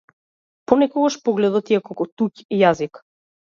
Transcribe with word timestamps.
Понекогаш 0.71 1.17
погледот 1.29 1.67
ти 1.67 1.77
е 1.79 1.81
како 1.91 2.09
туѓ 2.23 2.47
јазик. 2.63 3.03